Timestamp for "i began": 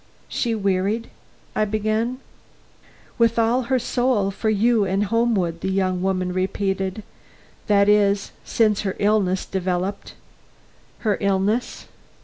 1.55-2.17